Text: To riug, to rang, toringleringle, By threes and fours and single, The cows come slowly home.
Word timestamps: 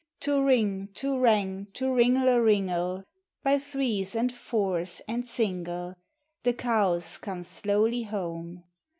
To 0.21 0.39
riug, 0.39 0.95
to 0.95 1.15
rang, 1.19 1.67
toringleringle, 1.75 3.03
By 3.43 3.59
threes 3.59 4.15
and 4.15 4.33
fours 4.33 4.99
and 5.07 5.27
single, 5.27 5.93
The 6.41 6.53
cows 6.53 7.19
come 7.19 7.43
slowly 7.43 8.01
home. 8.01 8.63